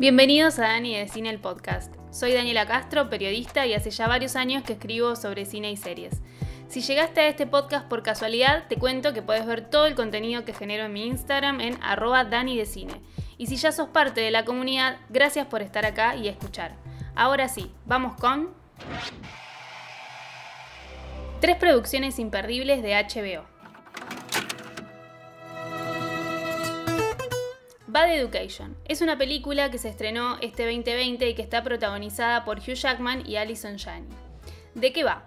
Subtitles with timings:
[0.00, 1.92] Bienvenidos a Dani de Cine el Podcast.
[2.12, 6.22] Soy Daniela Castro, periodista y hace ya varios años que escribo sobre cine y series.
[6.68, 10.44] Si llegaste a este podcast por casualidad, te cuento que puedes ver todo el contenido
[10.44, 13.00] que genero en mi Instagram en arroba Dani de Cine.
[13.38, 16.76] Y si ya sos parte de la comunidad, gracias por estar acá y escuchar.
[17.16, 18.50] Ahora sí, vamos con...
[21.40, 23.57] Tres producciones imperdibles de HBO.
[27.90, 32.58] Bad Education es una película que se estrenó este 2020 y que está protagonizada por
[32.58, 34.14] Hugh Jackman y Alison Janney.
[34.74, 35.24] ¿De qué va?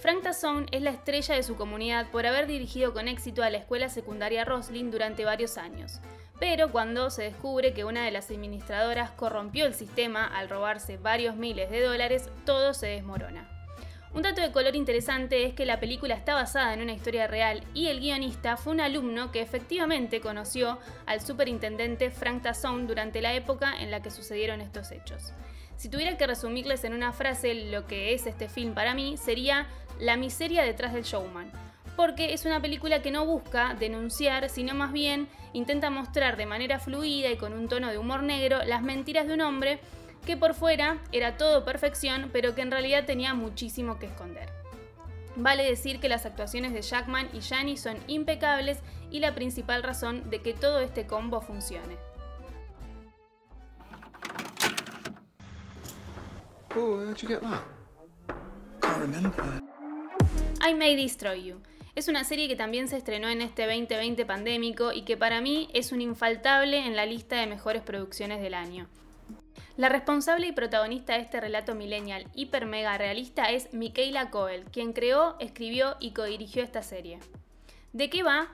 [0.00, 3.58] Frank Tazzone es la estrella de su comunidad por haber dirigido con éxito a la
[3.58, 6.00] escuela secundaria Roslin durante varios años.
[6.40, 11.36] Pero cuando se descubre que una de las administradoras corrompió el sistema al robarse varios
[11.36, 13.57] miles de dólares, todo se desmorona.
[14.14, 17.62] Un dato de color interesante es que la película está basada en una historia real
[17.74, 23.34] y el guionista fue un alumno que efectivamente conoció al superintendente Frank Tazzone durante la
[23.34, 25.34] época en la que sucedieron estos hechos.
[25.76, 29.66] Si tuviera que resumirles en una frase lo que es este film para mí, sería
[30.00, 31.52] la miseria detrás del showman,
[31.94, 36.78] porque es una película que no busca denunciar, sino más bien intenta mostrar de manera
[36.78, 39.80] fluida y con un tono de humor negro las mentiras de un hombre
[40.24, 44.50] que por fuera era todo perfección, pero que en realidad tenía muchísimo que esconder.
[45.36, 48.80] Vale decir que las actuaciones de Jackman y Janney son impecables
[49.10, 51.96] y la principal razón de que todo este combo funcione.
[60.68, 61.60] I May Destroy You.
[61.94, 65.68] Es una serie que también se estrenó en este 2020 pandémico y que para mí
[65.72, 68.88] es un infaltable en la lista de mejores producciones del año.
[69.78, 74.92] La responsable y protagonista de este relato millennial hiper mega realista es Michaela Coel, quien
[74.92, 77.20] creó, escribió y codirigió esta serie.
[77.92, 78.48] ¿De qué va?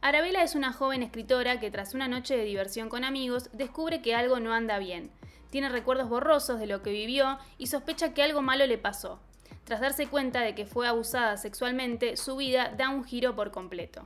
[0.00, 4.14] Arabella es una joven escritora que tras una noche de diversión con amigos descubre que
[4.14, 5.10] algo no anda bien.
[5.50, 9.18] Tiene recuerdos borrosos de lo que vivió y sospecha que algo malo le pasó.
[9.64, 14.04] Tras darse cuenta de que fue abusada sexualmente, su vida da un giro por completo.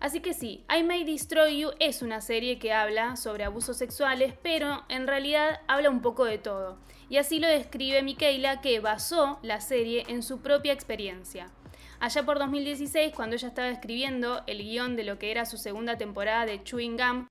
[0.00, 4.32] Así que sí, I May Destroy You es una serie que habla sobre abusos sexuales,
[4.42, 6.78] pero en realidad habla un poco de todo.
[7.10, 11.50] Y así lo describe Michaela, que basó la serie en su propia experiencia.
[12.00, 15.98] Allá por 2016, cuando ella estaba escribiendo el guion de lo que era su segunda
[15.98, 17.28] temporada de Chewing Gum,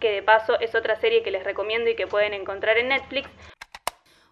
[0.00, 3.30] que de paso es otra serie que les recomiendo y que pueden encontrar en Netflix,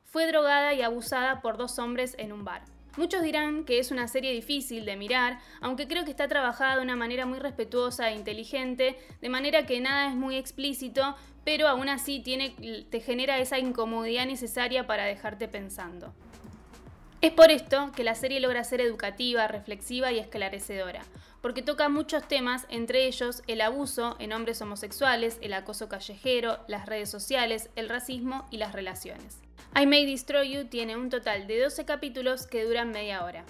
[0.04, 2.71] fue drogada y abusada por dos hombres en un bar.
[2.96, 6.82] Muchos dirán que es una serie difícil de mirar, aunque creo que está trabajada de
[6.82, 11.88] una manera muy respetuosa e inteligente, de manera que nada es muy explícito, pero aún
[11.88, 12.54] así tiene,
[12.90, 16.12] te genera esa incomodidad necesaria para dejarte pensando.
[17.22, 21.02] Es por esto que la serie logra ser educativa, reflexiva y esclarecedora,
[21.40, 26.84] porque toca muchos temas, entre ellos el abuso en hombres homosexuales, el acoso callejero, las
[26.84, 29.38] redes sociales, el racismo y las relaciones.
[29.74, 33.42] I May Destroy You tiene un total de 12 capítulos que duran media hora.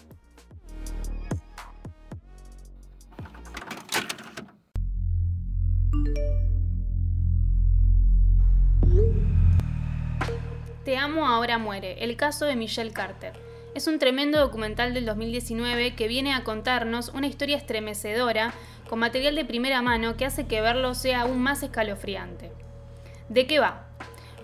[10.84, 13.32] Te amo ahora muere, el caso de Michelle Carter.
[13.74, 18.54] Es un tremendo documental del 2019 que viene a contarnos una historia estremecedora
[18.88, 22.52] con material de primera mano que hace que verlo sea aún más escalofriante.
[23.28, 23.88] ¿De qué va?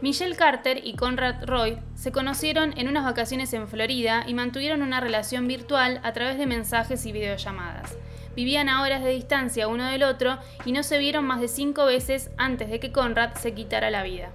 [0.00, 5.00] Michelle Carter y Conrad Roy se conocieron en unas vacaciones en Florida y mantuvieron una
[5.00, 7.98] relación virtual a través de mensajes y videollamadas.
[8.36, 11.84] Vivían a horas de distancia uno del otro y no se vieron más de cinco
[11.84, 14.30] veces antes de que Conrad se quitara la vida.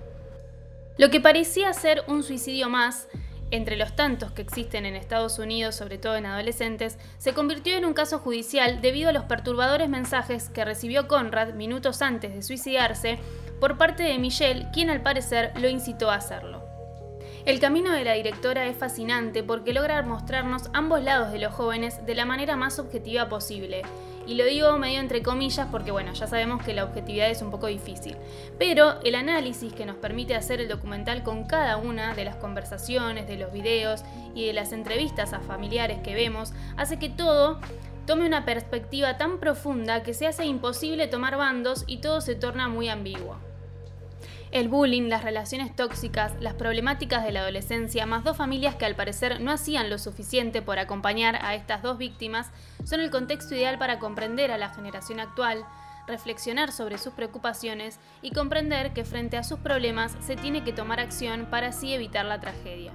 [0.98, 3.08] Lo que parecía ser un suicidio más,
[3.50, 7.86] entre los tantos que existen en Estados Unidos, sobre todo en adolescentes, se convirtió en
[7.86, 13.20] un caso judicial debido a los perturbadores mensajes que recibió Conrad minutos antes de suicidarse
[13.64, 16.66] por parte de Michelle, quien al parecer lo incitó a hacerlo.
[17.46, 22.06] El camino de la directora es fascinante porque logra mostrarnos ambos lados de los jóvenes
[22.06, 23.84] de la manera más objetiva posible.
[24.28, 27.52] Y lo digo medio entre comillas porque bueno, ya sabemos que la objetividad es un
[27.52, 28.18] poco difícil.
[28.60, 33.30] Pero el análisis que nos permite hacer el documental con cada una de las conversaciones,
[33.30, 34.04] de los videos
[34.36, 37.62] y de las entrevistas a familiares que vemos hace que todo
[38.06, 42.68] tome una perspectiva tan profunda que se hace imposible tomar bandos y todo se torna
[42.68, 43.38] muy ambiguo.
[44.54, 48.96] El bullying, las relaciones tóxicas, las problemáticas de la adolescencia, más dos familias que al
[48.96, 52.52] parecer no hacían lo suficiente por acompañar a estas dos víctimas,
[52.84, 55.66] son el contexto ideal para comprender a la generación actual,
[56.06, 61.00] reflexionar sobre sus preocupaciones y comprender que frente a sus problemas se tiene que tomar
[61.00, 62.94] acción para así evitar la tragedia.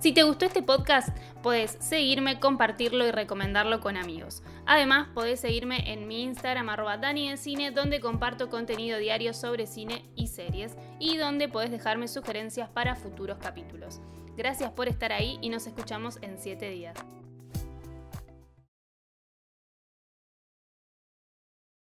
[0.00, 1.10] Si te gustó este podcast,
[1.42, 4.42] podés seguirme, compartirlo y recomendarlo con amigos.
[4.66, 10.76] Además, podés seguirme en mi Instagram arroba donde comparto contenido diario sobre cine y series
[10.98, 14.00] y donde podés dejarme sugerencias para futuros capítulos.
[14.36, 16.96] Gracias por estar ahí y nos escuchamos en 7 días.